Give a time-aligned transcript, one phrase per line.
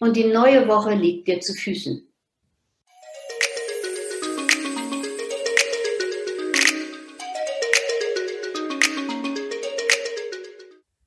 [0.00, 2.04] und die neue Woche liegt dir zu Füßen.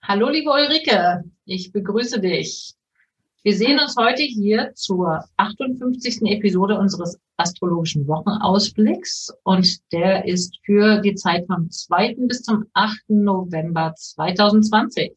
[0.04, 2.74] Hallo, liebe Ulrike, ich begrüße dich.
[3.44, 6.22] Wir sehen uns heute hier zur 58.
[6.24, 12.16] Episode unseres astrologischen Wochenausblicks und der ist für die Zeit vom 2.
[12.28, 13.00] bis zum 8.
[13.08, 15.16] November 2020.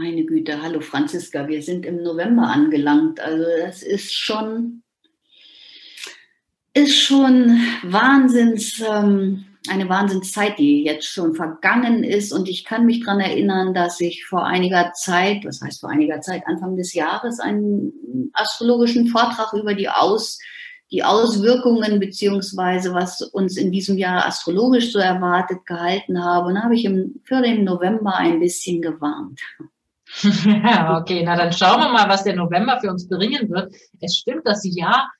[0.00, 3.18] Meine Güte, hallo Franziska, wir sind im November angelangt.
[3.18, 4.84] Also das ist schon,
[6.72, 12.32] ist schon Wahnsinns, ähm, eine Wahnsinnszeit, die jetzt schon vergangen ist.
[12.32, 16.20] Und ich kann mich daran erinnern, dass ich vor einiger Zeit, was heißt vor einiger
[16.20, 20.38] Zeit, Anfang des Jahres, einen astrologischen Vortrag über die Aus,
[20.92, 26.46] die Auswirkungen beziehungsweise was uns in diesem Jahr astrologisch so erwartet gehalten habe.
[26.46, 29.40] Und da habe ich im, für den November ein bisschen gewarnt.
[30.22, 33.74] Ja, okay, na dann schauen wir mal, was der November für uns bringen wird.
[34.00, 35.10] Es stimmt, das Jahr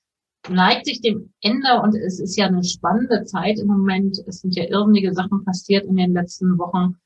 [0.48, 4.18] neigt sich dem Ende und es ist ja eine spannende Zeit im Moment.
[4.26, 6.96] Es sind ja irrsinnige Sachen passiert in den letzten Wochen.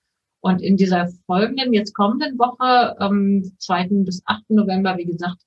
[0.41, 4.05] Und in dieser folgenden, jetzt kommenden Woche, ähm, 2.
[4.05, 4.51] bis 8.
[4.51, 5.41] November, wie gesagt,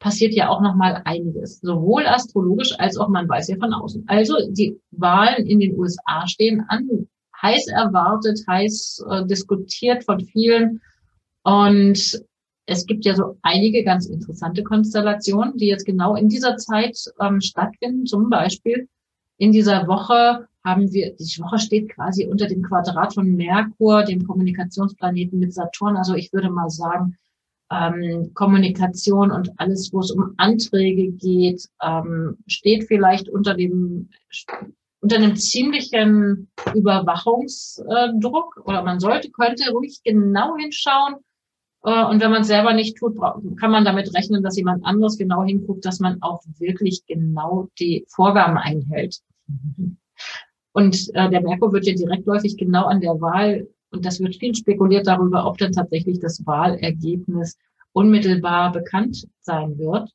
[0.00, 1.60] passiert ja auch nochmal einiges.
[1.60, 4.04] Sowohl astrologisch als auch man weiß ja von außen.
[4.08, 7.08] Also die Wahlen in den USA stehen an,
[7.40, 10.80] heiß erwartet, heiß äh, diskutiert von vielen.
[11.46, 12.20] Und
[12.66, 17.40] es gibt ja so einige ganz interessante Konstellationen, die jetzt genau in dieser Zeit ähm,
[17.40, 18.04] stattfinden.
[18.04, 18.88] Zum Beispiel
[19.38, 24.26] in dieser Woche haben wir, die Woche steht quasi unter dem Quadrat von Merkur, dem
[24.26, 25.96] Kommunikationsplaneten mit Saturn.
[25.96, 27.16] Also ich würde mal sagen,
[27.70, 34.08] ähm, Kommunikation und alles, wo es um Anträge geht, ähm, steht vielleicht unter dem
[35.00, 41.16] unter einem ziemlichen Überwachungsdruck oder man sollte, könnte ruhig genau hinschauen,
[41.86, 43.16] und wenn man es selber nicht tut,
[43.60, 48.04] kann man damit rechnen, dass jemand anderes genau hinguckt, dass man auch wirklich genau die
[48.08, 49.20] Vorgaben einhält.
[50.72, 54.54] Und äh, der Merkur wird ja direktläufig genau an der Wahl, und das wird viel
[54.54, 57.56] spekuliert darüber, ob dann tatsächlich das Wahlergebnis
[57.92, 60.10] unmittelbar bekannt sein wird.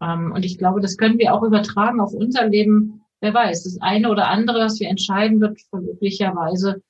[0.00, 3.02] Ähm, und ich glaube, das können wir auch übertragen auf unser Leben.
[3.20, 6.80] Wer weiß, das eine oder andere, was wir entscheiden, wird möglicherweise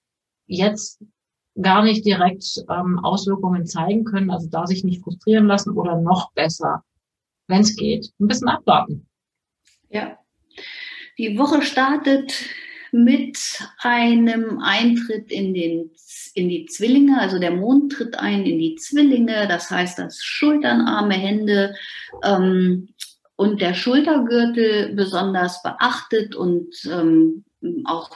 [0.47, 1.03] jetzt
[1.61, 6.33] gar nicht direkt ähm, Auswirkungen zeigen können, also da sich nicht frustrieren lassen oder noch
[6.33, 6.85] besser,
[7.49, 9.07] wenn es geht, ein bisschen abwarten.
[9.89, 10.19] Ja.
[11.19, 12.33] Die Woche startet
[12.93, 13.39] mit
[13.79, 15.91] einem Eintritt in, den,
[16.35, 20.83] in die Zwillinge, also der Mond tritt ein in die Zwillinge, das heißt, dass Schultern,
[20.83, 21.75] Arme, Hände
[22.23, 22.89] ähm,
[23.37, 27.45] und der Schultergürtel besonders beachtet und ähm,
[27.85, 28.11] auch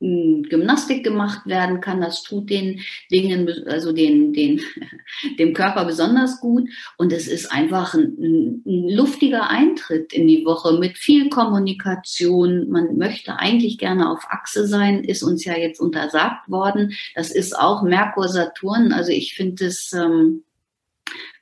[0.00, 2.00] Gymnastik gemacht werden kann.
[2.00, 4.60] Das tut den Dingen, also den, den,
[5.38, 6.68] dem Körper besonders gut.
[6.98, 12.68] Und es ist einfach ein, ein, luftiger Eintritt in die Woche mit viel Kommunikation.
[12.68, 16.92] Man möchte eigentlich gerne auf Achse sein, ist uns ja jetzt untersagt worden.
[17.14, 18.92] Das ist auch Merkur Saturn.
[18.92, 20.44] Also ich finde es, ähm,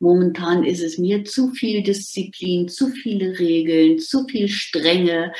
[0.00, 5.32] Momentan ist es mir zu viel Disziplin, zu viele Regeln, zu viel Strenge.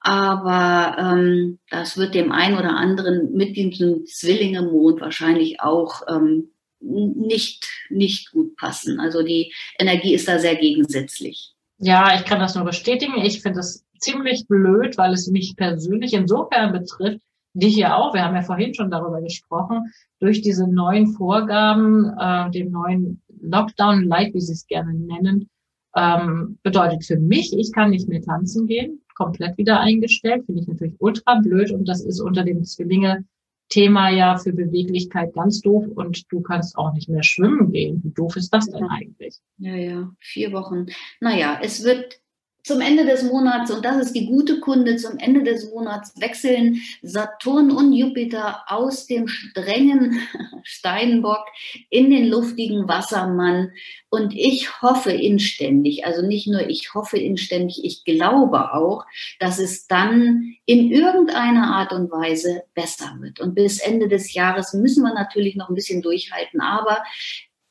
[0.00, 7.68] Aber ähm, das wird dem einen oder anderen mit diesem Zwillinge-Mond wahrscheinlich auch ähm, nicht,
[7.90, 9.00] nicht gut passen.
[9.00, 11.54] Also die Energie ist da sehr gegensätzlich.
[11.78, 13.22] Ja, ich kann das nur bestätigen.
[13.22, 17.20] Ich finde es ziemlich blöd, weil es mich persönlich insofern betrifft,
[17.54, 22.50] dich ja auch, wir haben ja vorhin schon darüber gesprochen, durch diese neuen Vorgaben, äh,
[22.50, 25.48] den neuen Lockdown Light, wie sie es gerne nennen,
[25.96, 30.68] ähm, bedeutet für mich, ich kann nicht mehr tanzen gehen, komplett wieder eingestellt, finde ich
[30.68, 33.24] natürlich ultra blöd und das ist unter dem Zwillinge
[33.68, 38.00] Thema ja für Beweglichkeit ganz doof und du kannst auch nicht mehr schwimmen gehen.
[38.02, 39.38] Wie doof ist das denn eigentlich?
[39.58, 40.86] Ja, ja, vier Wochen.
[41.20, 42.20] Naja, es wird
[42.68, 46.82] zum Ende des Monats, und das ist die gute Kunde, zum Ende des Monats wechseln
[47.00, 50.20] Saturn und Jupiter aus dem strengen
[50.64, 51.46] Steinbock
[51.88, 53.72] in den luftigen Wassermann.
[54.10, 59.06] Und ich hoffe inständig, also nicht nur ich hoffe inständig, ich glaube auch,
[59.40, 63.40] dass es dann in irgendeiner Art und Weise besser wird.
[63.40, 67.02] Und bis Ende des Jahres müssen wir natürlich noch ein bisschen durchhalten, aber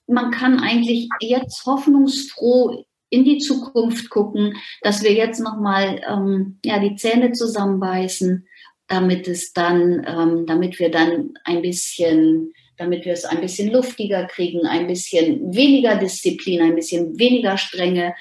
[0.08, 6.80] man kann eigentlich jetzt hoffnungsfroh in die Zukunft gucken, dass wir jetzt nochmal ähm, ja,
[6.80, 8.48] die Zähne zusammenbeißen,
[8.88, 14.25] damit es dann, ähm, damit wir dann ein bisschen, damit wir es ein bisschen luftiger
[14.25, 18.15] kriegen, ein bisschen weniger Disziplin, ein bisschen weniger Strenge.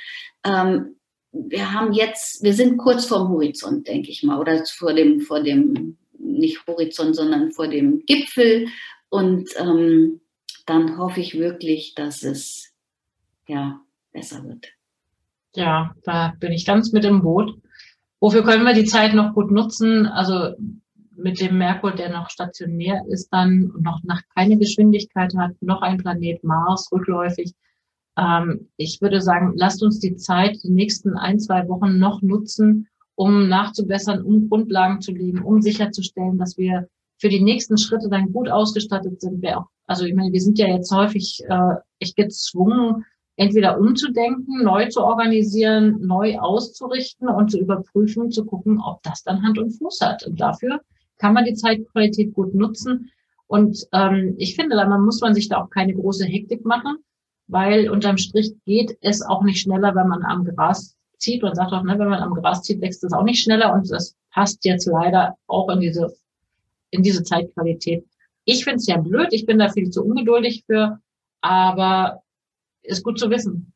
[0.44, 0.96] Ähm,
[1.32, 5.42] wir haben jetzt, wir sind kurz vorm Horizont, denke ich mal, oder vor dem, vor
[5.42, 8.68] dem, nicht Horizont, sondern vor dem Gipfel.
[9.08, 10.20] Und ähm,
[10.64, 12.72] dann hoffe ich wirklich, dass es
[13.46, 13.80] ja
[14.12, 14.75] besser wird.
[15.56, 17.58] Ja, da bin ich ganz mit im Boot.
[18.20, 20.06] Wofür können wir die Zeit noch gut nutzen?
[20.06, 20.54] Also
[21.16, 25.96] mit dem Merkur, der noch stationär ist, dann noch nach keine Geschwindigkeit hat, noch ein
[25.96, 27.54] Planet Mars rückläufig.
[28.18, 32.88] Ähm, ich würde sagen, lasst uns die Zeit, die nächsten ein, zwei Wochen noch nutzen,
[33.14, 36.86] um nachzubessern, um Grundlagen zu legen, um sicherzustellen, dass wir
[37.18, 39.40] für die nächsten Schritte dann gut ausgestattet sind.
[39.40, 43.06] Wir auch, also ich meine, wir sind ja jetzt häufig äh, echt gezwungen,
[43.36, 49.42] entweder umzudenken, neu zu organisieren, neu auszurichten und zu überprüfen, zu gucken, ob das dann
[49.42, 50.26] Hand und Fuß hat.
[50.26, 50.80] Und dafür
[51.18, 53.10] kann man die Zeitqualität gut nutzen.
[53.46, 56.96] Und ähm, ich finde, da muss man sich da auch keine große Hektik machen,
[57.46, 61.42] weil unterm Strich geht es auch nicht schneller, wenn man am Gras zieht.
[61.42, 63.72] Man sagt auch, ne, wenn man am Gras zieht, wächst es auch nicht schneller.
[63.72, 66.12] Und das passt jetzt leider auch in diese,
[66.90, 68.04] in diese Zeitqualität.
[68.44, 70.98] Ich finde es ja blöd, ich bin da viel zu ungeduldig für,
[71.40, 72.22] aber
[72.86, 73.72] ist gut zu wissen.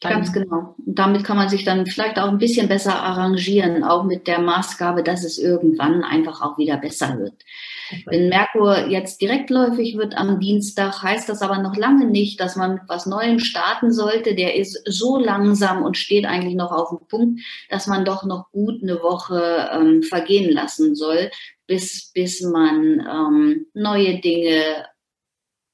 [0.00, 0.74] Ganz genau.
[0.84, 4.38] Und damit kann man sich dann vielleicht auch ein bisschen besser arrangieren, auch mit der
[4.38, 7.34] Maßgabe, dass es irgendwann einfach auch wieder besser wird.
[8.06, 12.74] Wenn Merkur jetzt direktläufig wird am Dienstag, heißt das aber noch lange nicht, dass man
[12.74, 14.34] mit was Neuem starten sollte.
[14.34, 17.40] Der ist so langsam und steht eigentlich noch auf dem Punkt,
[17.70, 21.30] dass man doch noch gut eine Woche ähm, vergehen lassen soll,
[21.66, 24.84] bis, bis man ähm, neue Dinge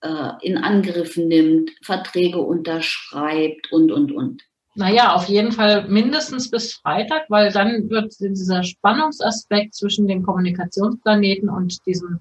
[0.03, 4.43] äh, in Angriff nimmt, Verträge unterschreibt und, und, und.
[4.77, 11.49] Naja, auf jeden Fall mindestens bis Freitag, weil dann wird dieser Spannungsaspekt zwischen dem Kommunikationsplaneten
[11.49, 12.21] und diesem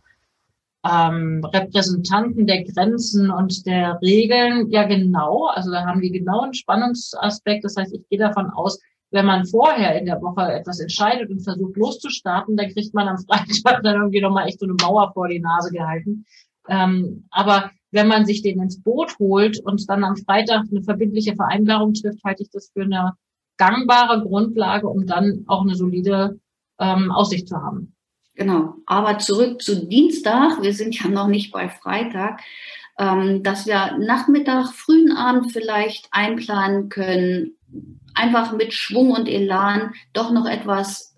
[0.90, 7.66] ähm, Repräsentanten der Grenzen und der Regeln ja genau, also da haben die genauen Spannungsaspekt.
[7.66, 8.80] Das heißt, ich gehe davon aus,
[9.12, 13.18] wenn man vorher in der Woche etwas entscheidet und versucht loszustarten, dann kriegt man am
[13.28, 16.26] Freitag dann irgendwie nochmal echt so eine Mauer vor die Nase gehalten.
[16.70, 21.36] Ähm, aber wenn man sich den ins Boot holt und dann am Freitag eine verbindliche
[21.36, 23.14] Vereinbarung trifft, halte ich das für eine
[23.58, 26.40] gangbare Grundlage, um dann auch eine solide
[26.80, 27.96] ähm, Aussicht zu haben.
[28.36, 28.76] Genau.
[28.86, 30.62] Aber zurück zu Dienstag.
[30.62, 32.42] Wir sind ja noch nicht bei Freitag.
[32.98, 37.58] Ähm, dass wir Nachmittag, frühen Abend vielleicht einplanen können,
[38.14, 41.16] einfach mit Schwung und Elan doch noch etwas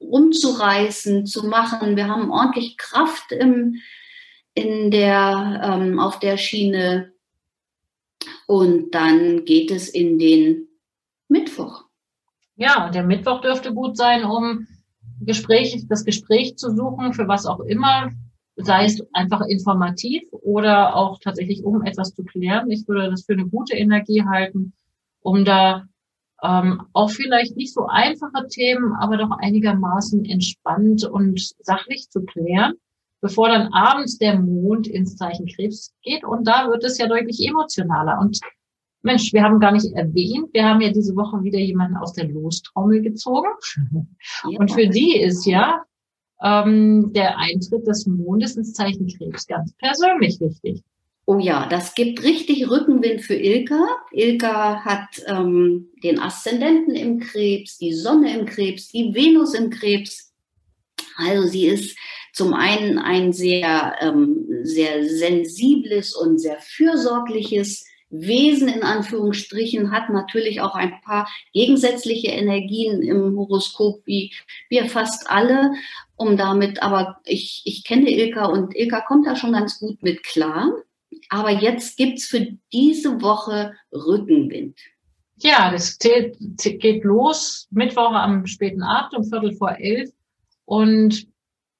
[0.00, 1.96] rumzureißen, zu machen.
[1.96, 3.76] Wir haben ordentlich Kraft im,
[4.58, 7.12] in der, ähm, auf der Schiene.
[8.46, 10.66] Und dann geht es in den
[11.28, 11.84] Mittwoch.
[12.56, 14.66] Ja, der Mittwoch dürfte gut sein, um
[15.20, 18.10] Gespräch, das Gespräch zu suchen, für was auch immer,
[18.56, 22.70] sei es einfach informativ oder auch tatsächlich, um etwas zu klären.
[22.70, 24.72] Ich würde das für eine gute Energie halten,
[25.20, 25.86] um da
[26.42, 32.74] ähm, auch vielleicht nicht so einfache Themen, aber doch einigermaßen entspannt und sachlich zu klären
[33.20, 36.24] bevor dann abends der Mond ins Zeichen Krebs geht.
[36.24, 38.18] Und da wird es ja deutlich emotionaler.
[38.20, 38.40] Und
[39.02, 42.28] Mensch, wir haben gar nicht erwähnt, wir haben ja diese Woche wieder jemanden aus der
[42.28, 43.48] Lostrommel gezogen.
[44.48, 44.58] Ja.
[44.58, 45.82] Und für die ist ja
[46.42, 50.82] ähm, der Eintritt des Mondes ins Zeichen Krebs ganz persönlich wichtig.
[51.26, 53.86] Oh ja, das gibt richtig Rückenwind für Ilka.
[54.12, 60.32] Ilka hat ähm, den Aszendenten im Krebs, die Sonne im Krebs, die Venus im Krebs.
[61.18, 61.98] Also sie ist
[62.38, 70.60] zum einen ein sehr, ähm, sehr sensibles und sehr fürsorgliches Wesen in Anführungsstrichen, hat natürlich
[70.60, 74.32] auch ein paar gegensätzliche Energien im Horoskop, wie
[74.68, 75.72] wir fast alle.
[76.14, 80.22] Um damit, aber ich, ich kenne Ilka und Ilka kommt da schon ganz gut mit
[80.22, 80.72] klar.
[81.28, 84.78] Aber jetzt gibt's für diese Woche Rückenwind.
[85.38, 90.10] Ja, das geht los Mittwoch am späten Abend um Viertel vor elf.
[90.64, 91.26] Und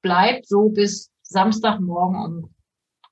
[0.03, 2.55] bleibt so bis Samstagmorgen um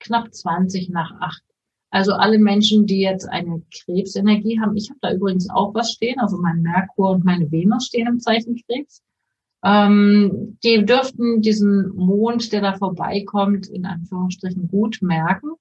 [0.00, 1.42] knapp 20 nach 8.
[1.90, 6.18] Also alle Menschen, die jetzt eine Krebsenergie haben, ich habe da übrigens auch was stehen,
[6.18, 9.02] also mein Merkur und meine Venus stehen im Zeichen Krebs.
[9.64, 15.52] Ähm, die dürften diesen Mond, der da vorbeikommt, in Anführungsstrichen gut merken.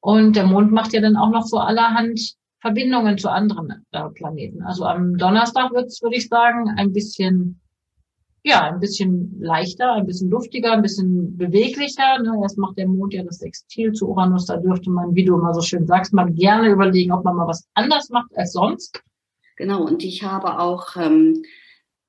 [0.00, 4.62] Und der Mond macht ja dann auch noch so allerhand Verbindungen zu anderen äh, Planeten.
[4.62, 7.60] Also am Donnerstag wird es, würde ich sagen, ein bisschen
[8.46, 12.18] ja, ein bisschen leichter, ein bisschen luftiger, ein bisschen beweglicher.
[12.22, 12.38] Ne?
[12.42, 14.44] Erst macht der Mond ja das Sextil zu Uranus.
[14.44, 17.48] Da dürfte man, wie du immer so schön sagst, mal gerne überlegen, ob man mal
[17.48, 19.02] was anders macht als sonst.
[19.56, 21.42] Genau, und ich habe auch, ähm,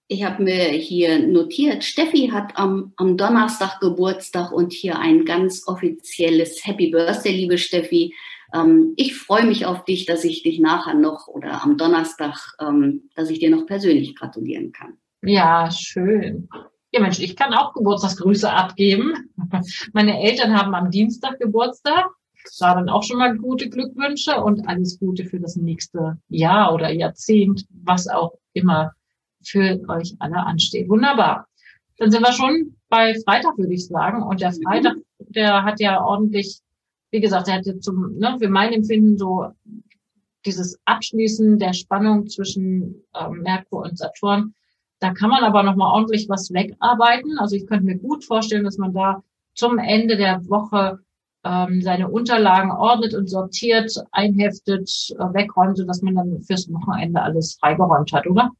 [0.09, 5.65] ich habe mir hier notiert, Steffi hat am, am Donnerstag Geburtstag und hier ein ganz
[5.67, 8.13] offizielles Happy Birthday, liebe Steffi.
[8.53, 13.09] Ähm, ich freue mich auf dich, dass ich dich nachher noch oder am Donnerstag, ähm,
[13.15, 14.97] dass ich dir noch persönlich gratulieren kann.
[15.25, 16.47] Ja, schön.
[16.91, 19.31] Ja, Mensch, ich kann auch Geburtstagsgrüße abgeben.
[19.93, 22.05] Meine Eltern haben am Dienstag Geburtstag.
[22.59, 26.91] Da dann auch schon mal gute Glückwünsche und alles Gute für das nächste Jahr oder
[26.91, 28.93] Jahrzehnt, was auch immer
[29.43, 30.87] für euch alle ansteht.
[30.87, 31.47] Wunderbar.
[31.97, 34.21] Dann sind wir schon bei Freitag, würde ich sagen.
[34.21, 36.59] Und der Freitag, der hat ja ordentlich,
[37.11, 39.47] wie gesagt, der hat ja zum, ne, für mein Empfinden so
[40.45, 44.53] dieses Abschließen der Spannung zwischen ähm, Merkur und Saturn.
[44.99, 47.37] Da kann man aber noch mal ordentlich was wegarbeiten.
[47.37, 49.23] Also ich könnte mir gut vorstellen, dass man da
[49.53, 50.99] zum Ende der Woche
[51.43, 57.57] ähm, seine Unterlagen ordnet und sortiert, einheftet, äh, wegräumt, sodass man dann fürs Wochenende alles
[57.59, 58.51] freigeräumt hat, oder?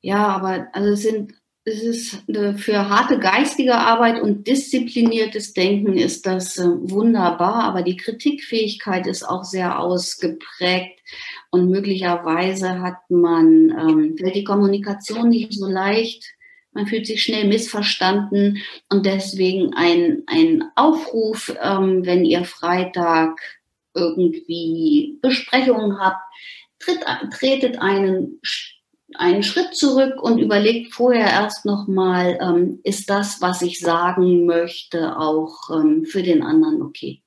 [0.00, 1.34] Ja, aber also es sind
[1.68, 2.22] es ist
[2.58, 9.24] für harte geistige Arbeit und diszipliniertes Denken ist das äh, wunderbar, aber die Kritikfähigkeit ist
[9.24, 11.00] auch sehr ausgeprägt.
[11.50, 16.24] Und möglicherweise hat man ähm, die Kommunikation nicht so leicht.
[16.72, 23.40] Man fühlt sich schnell missverstanden und deswegen ein, ein Aufruf, ähm, wenn ihr Freitag
[23.92, 26.22] irgendwie Besprechungen habt,
[26.78, 27.00] tritt,
[27.32, 28.40] tretet einen,
[29.14, 35.16] einen Schritt zurück und überlegt vorher erst nochmal, ähm, ist das, was ich sagen möchte,
[35.18, 37.22] auch ähm, für den anderen okay?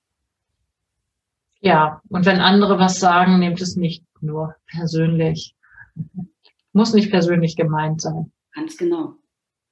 [1.61, 5.55] Ja, und wenn andere was sagen, nehmt es nicht nur persönlich.
[6.73, 8.31] Muss nicht persönlich gemeint sein.
[8.53, 9.15] Ganz genau.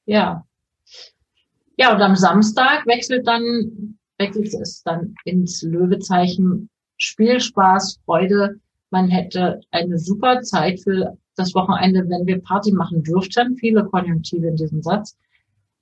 [0.05, 0.45] Ja.
[1.77, 8.59] Ja, und am Samstag wechselt dann, wechselt es dann ins Löwezeichen Spielspaß, Freude.
[8.89, 13.55] Man hätte eine super Zeit für das Wochenende, wenn wir Party machen dürften.
[13.57, 15.17] Viele Konjunktive in diesem Satz.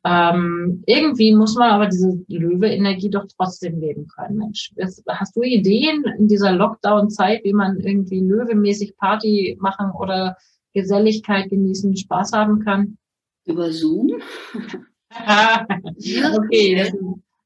[0.06, 4.72] Ähm, irgendwie muss man aber diese Löwe-Energie doch trotzdem leben können, Mensch.
[5.08, 10.38] Hast du Ideen in dieser Lockdown-Zeit, wie man irgendwie löwemäßig Party machen oder
[10.74, 13.00] Geselligkeit genießen, Spaß haben kann?
[13.46, 14.22] Über Zoom.
[16.38, 16.94] okay, das,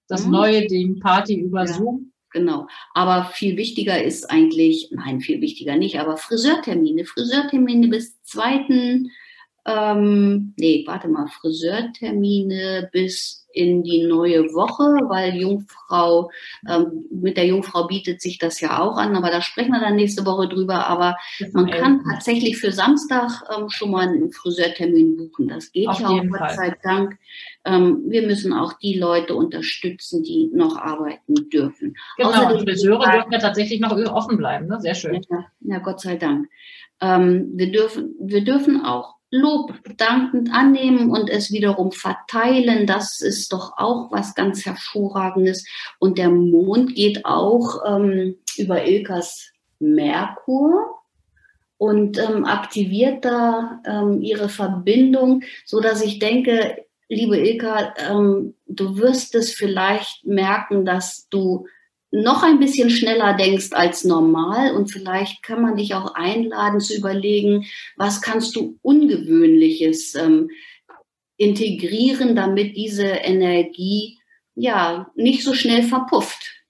[0.10, 0.32] das mhm.
[0.32, 2.09] neue Ding, Party über ja, Zoom.
[2.32, 2.68] Genau.
[2.94, 7.06] Aber viel wichtiger ist eigentlich, nein, viel wichtiger nicht, aber Friseurtermine.
[7.06, 9.12] Friseurtermine bis zweiten,
[9.70, 16.32] ähm, nee, warte mal, Friseurtermine bis in die neue Woche, weil Jungfrau,
[16.68, 19.96] ähm, mit der Jungfrau bietet sich das ja auch an, aber da sprechen wir dann
[19.96, 20.88] nächste Woche drüber.
[20.88, 21.18] Aber
[21.54, 25.48] man kann tatsächlich für Samstag ähm, schon mal einen Friseurtermin buchen.
[25.48, 27.18] Das geht Auf ja auch, Gott sei Dank.
[27.66, 31.96] Ähm, wir müssen auch die Leute unterstützen, die noch arbeiten dürfen.
[32.18, 34.80] Genau, Außerdem, Friseure dürfen ja tatsächlich noch offen bleiben, ne?
[34.80, 35.22] Sehr schön.
[35.30, 36.50] Ja, ja Gott sei Dank.
[37.02, 43.54] Ähm, wir dürfen, wir dürfen auch Lob dankend annehmen und es wiederum verteilen, das ist
[43.54, 45.66] doch auch was ganz Hervorragendes.
[46.00, 51.00] Und der Mond geht auch ähm, über Ilkas Merkur
[51.78, 58.98] und ähm, aktiviert da ähm, ihre Verbindung, so dass ich denke, liebe Ilka, ähm, du
[58.98, 61.68] wirst es vielleicht merken, dass du
[62.12, 66.96] noch ein bisschen schneller denkst als normal und vielleicht kann man dich auch einladen zu
[66.96, 67.66] überlegen,
[67.98, 70.50] was kannst du ungewöhnliches ähm,
[71.38, 74.20] integrieren, damit diese Energie
[74.56, 76.64] ja nicht so schnell verpufft.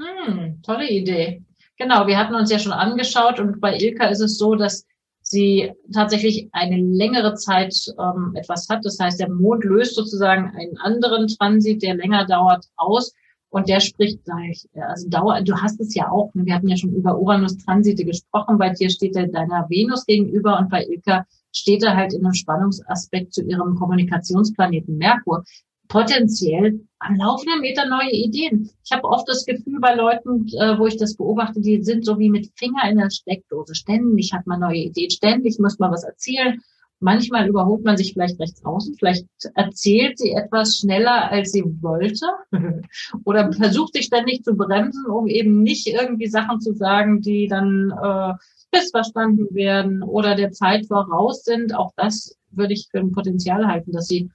[0.00, 1.42] Hm, tolle Idee.
[1.76, 4.86] Genau, wir hatten uns ja schon angeschaut und bei Ilka ist es so, dass
[5.20, 8.84] sie tatsächlich eine längere Zeit ähm, etwas hat.
[8.84, 13.12] Das heißt, der Mond löst sozusagen einen anderen Transit, der länger dauert, aus
[13.54, 16.44] und der spricht gleich, also Dauer, du hast es ja auch, ne?
[16.44, 20.70] wir hatten ja schon über Uranus-Transite gesprochen, bei dir steht er deiner Venus gegenüber und
[20.70, 25.44] bei Ilka steht er halt in einem Spannungsaspekt zu ihrem Kommunikationsplaneten Merkur.
[25.86, 28.70] Potenziell am laufenden Meter neue Ideen.
[28.84, 32.18] Ich habe oft das Gefühl bei Leuten, äh, wo ich das beobachte, die sind so
[32.18, 33.76] wie mit Finger in der Steckdose.
[33.76, 36.60] Ständig hat man neue Ideen, ständig muss man was erzählen
[37.04, 42.24] Manchmal überholt man sich vielleicht rechts außen, vielleicht erzählt sie etwas schneller, als sie wollte
[43.26, 47.92] oder versucht sich ständig zu bremsen, um eben nicht irgendwie Sachen zu sagen, die dann
[48.02, 48.32] äh,
[48.74, 51.74] missverstanden werden oder der Zeit voraus sind.
[51.74, 54.30] Auch das würde ich für ein Potenzial halten, dass sie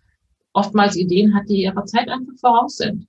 [0.54, 3.08] oftmals Ideen hat, die ihrer Zeit einfach voraus sind.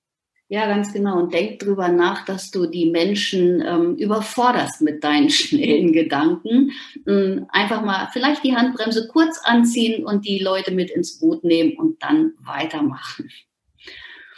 [0.53, 1.21] Ja, ganz genau.
[1.21, 6.73] Und denk drüber nach, dass du die Menschen ähm, überforderst mit deinen schnellen Gedanken.
[7.07, 11.79] Ähm, einfach mal vielleicht die Handbremse kurz anziehen und die Leute mit ins Boot nehmen
[11.79, 13.31] und dann weitermachen.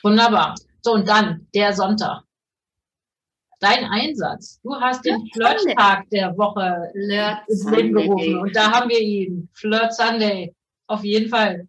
[0.02, 0.54] Wunderbar.
[0.82, 2.24] So, und dann der Sonntag.
[3.58, 4.60] dein Einsatz.
[4.62, 9.48] Du hast den Flirt-Tag der Woche Flirt ins Leben gerufen und da haben wir ihn.
[9.54, 10.54] Flirt Sunday.
[10.88, 11.66] Auf jeden Fall.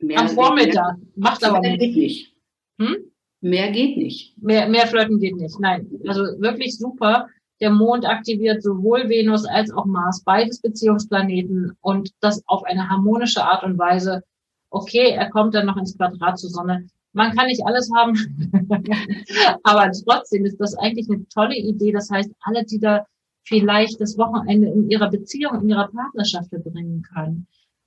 [0.00, 0.98] Mehr Am Vormittag.
[0.98, 1.80] Mehr, Macht aber nicht.
[1.80, 2.35] Nicht.
[2.78, 2.96] Hm?
[3.40, 4.36] Mehr geht nicht.
[4.42, 5.58] Mehr, mehr Flirten geht nicht.
[5.60, 5.88] Nein.
[6.06, 7.28] Also wirklich super.
[7.60, 13.42] Der Mond aktiviert sowohl Venus als auch Mars, beides Beziehungsplaneten und das auf eine harmonische
[13.42, 14.22] Art und Weise.
[14.70, 16.86] Okay, er kommt dann noch ins Quadrat zur Sonne.
[17.12, 18.14] Man kann nicht alles haben,
[19.62, 21.92] aber trotzdem ist das eigentlich eine tolle Idee.
[21.92, 23.06] Das heißt, alle, die da
[23.44, 27.46] vielleicht das Wochenende in ihrer Beziehung, in ihrer Partnerschaft verbringen können.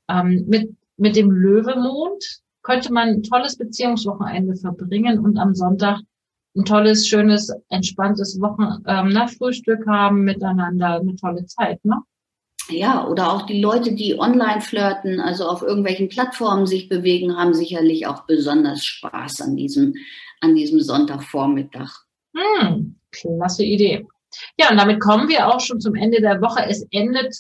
[0.10, 6.02] Ähm, mit, mit dem Löwemond könnte man ein tolles Beziehungswochenende verbringen und am Sonntag
[6.56, 11.98] ein tolles, schönes, entspanntes Wochen ähm, nach Frühstück haben miteinander, eine tolle Zeit, ne?
[12.70, 17.56] Ja, oder auch die Leute, die online flirten, also auf irgendwelchen Plattformen sich bewegen, haben
[17.56, 19.96] sicherlich auch besonders Spaß an diesem,
[20.42, 21.90] an diesem Sonntagvormittag.
[22.36, 24.06] Hm, klasse Idee.
[24.60, 26.64] Ja, und damit kommen wir auch schon zum Ende der Woche.
[26.68, 27.36] Es endet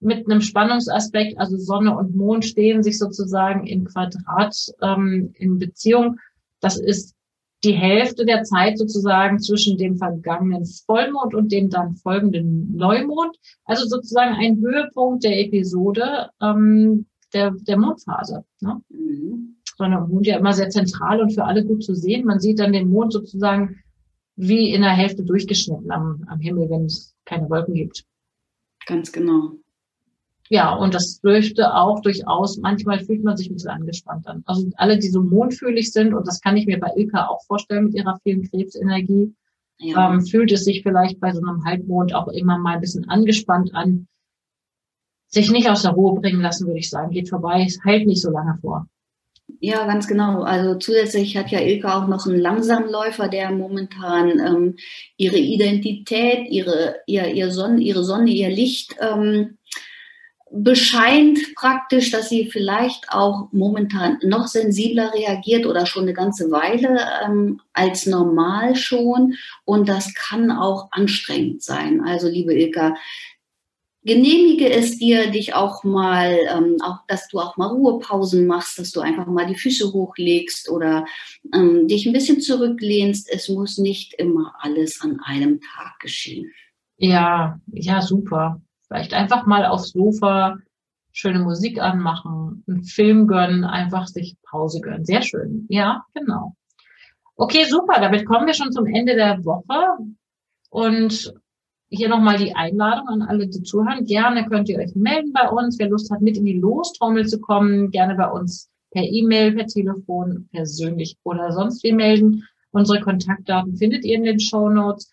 [0.00, 6.18] mit einem Spannungsaspekt, also Sonne und Mond stehen sich sozusagen im Quadrat ähm, in Beziehung.
[6.60, 7.14] Das ist
[7.64, 13.36] die Hälfte der Zeit sozusagen zwischen dem vergangenen Vollmond und dem dann folgenden Neumond.
[13.64, 18.44] Also sozusagen ein Höhepunkt der Episode ähm, der, der Mondphase.
[18.60, 18.80] Ne?
[18.90, 19.56] Mhm.
[19.76, 22.24] Sondern Mond ja immer sehr zentral und für alle gut zu sehen.
[22.24, 23.80] Man sieht dann den Mond sozusagen
[24.36, 28.04] wie in der Hälfte durchgeschnitten am, am Himmel, wenn es keine Wolken gibt.
[28.86, 29.52] Ganz genau.
[30.50, 34.42] Ja, und das dürfte auch durchaus, manchmal fühlt man sich ein bisschen angespannt an.
[34.46, 37.84] Also alle, die so mondfühlig sind, und das kann ich mir bei Ilka auch vorstellen
[37.84, 39.34] mit ihrer vielen Krebsenergie,
[39.78, 40.12] ja.
[40.12, 43.74] ähm, fühlt es sich vielleicht bei so einem Halbmond auch immer mal ein bisschen angespannt
[43.74, 44.08] an.
[45.30, 47.10] Sich nicht aus der Ruhe bringen lassen, würde ich sagen.
[47.10, 48.86] Geht vorbei, es hält nicht so lange vor.
[49.60, 50.42] Ja, ganz genau.
[50.42, 54.76] Also zusätzlich hat ja Ilka auch noch einen Langsamläufer, der momentan ähm,
[55.16, 59.58] ihre Identität, ihre, ihr, ihr Sonne, ihre Sonne, ihr Licht ähm,
[60.50, 67.00] bescheint praktisch, dass sie vielleicht auch momentan noch sensibler reagiert oder schon eine ganze Weile
[67.24, 69.34] ähm, als normal schon.
[69.64, 72.00] Und das kann auch anstrengend sein.
[72.00, 72.94] Also, liebe Ilka,
[74.04, 78.90] genehmige es dir, dich auch mal, ähm, auch, dass du auch mal Ruhepausen machst, dass
[78.90, 81.04] du einfach mal die Füße hochlegst oder
[81.54, 83.28] ähm, dich ein bisschen zurücklehnst.
[83.30, 86.50] Es muss nicht immer alles an einem Tag geschehen.
[86.96, 88.60] Ja, ja, super.
[88.88, 90.58] Vielleicht einfach mal aufs Sofa
[91.12, 95.04] schöne Musik anmachen, einen Film gönnen, einfach sich Pause gönnen.
[95.04, 95.66] Sehr schön.
[95.68, 96.54] Ja, genau.
[97.36, 98.00] Okay, super.
[98.00, 99.98] Damit kommen wir schon zum Ende der Woche.
[100.70, 101.34] Und
[101.90, 104.04] hier nochmal die Einladung an alle, die zuhören.
[104.04, 105.78] Gerne könnt ihr euch melden bei uns.
[105.78, 109.66] Wer Lust hat, mit in die Lostrommel zu kommen, gerne bei uns per E-Mail, per
[109.66, 112.44] Telefon, persönlich oder sonst wie melden.
[112.70, 115.10] Unsere Kontaktdaten findet ihr in den Show Notes.